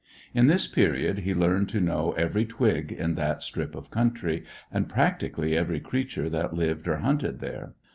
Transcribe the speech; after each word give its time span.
In 0.33 0.47
this 0.47 0.65
period 0.65 1.19
he 1.19 1.35
learned 1.35 1.69
to 1.69 1.79
know 1.79 2.13
every 2.13 2.43
twig 2.43 2.91
in 2.91 3.13
that 3.13 3.43
strip 3.43 3.75
of 3.75 3.91
country, 3.91 4.43
and 4.71 4.89
practically 4.89 5.55
every 5.55 5.79
creature 5.79 6.27
that 6.27 6.55
lived 6.55 6.87
or 6.87 6.97
hunted 6.97 7.39
there. 7.39 7.75